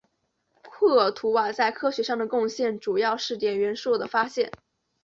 [0.63, 4.51] 库尔图瓦在科学上的贡献主要是碘元素的发现。